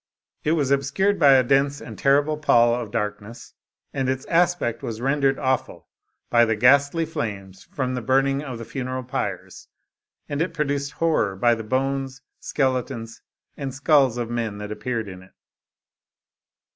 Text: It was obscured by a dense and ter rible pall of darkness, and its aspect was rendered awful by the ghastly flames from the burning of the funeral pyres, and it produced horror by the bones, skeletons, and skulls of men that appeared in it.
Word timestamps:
It 0.43 0.53
was 0.53 0.71
obscured 0.71 1.19
by 1.19 1.33
a 1.33 1.43
dense 1.43 1.79
and 1.79 1.95
ter 1.95 2.23
rible 2.23 2.41
pall 2.41 2.73
of 2.73 2.89
darkness, 2.89 3.53
and 3.93 4.09
its 4.09 4.25
aspect 4.25 4.81
was 4.81 4.99
rendered 4.99 5.37
awful 5.37 5.89
by 6.31 6.43
the 6.43 6.55
ghastly 6.55 7.05
flames 7.05 7.65
from 7.65 7.93
the 7.93 8.01
burning 8.01 8.41
of 8.41 8.57
the 8.57 8.65
funeral 8.65 9.03
pyres, 9.03 9.67
and 10.27 10.41
it 10.41 10.55
produced 10.55 10.93
horror 10.93 11.35
by 11.35 11.53
the 11.53 11.63
bones, 11.63 12.23
skeletons, 12.39 13.21
and 13.55 13.75
skulls 13.75 14.17
of 14.17 14.27
men 14.31 14.57
that 14.57 14.71
appeared 14.71 15.07
in 15.07 15.21
it. 15.21 15.33